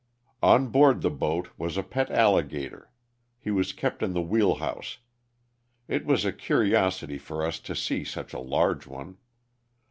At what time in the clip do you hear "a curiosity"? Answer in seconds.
6.25-7.19